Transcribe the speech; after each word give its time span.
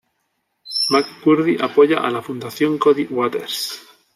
McCurdy 0.91 1.57
apoya 1.61 1.99
a 1.99 2.09
la 2.09 2.23
"Fundación 2.23 2.79
Cody 2.79 3.03
Waters". 3.11 3.81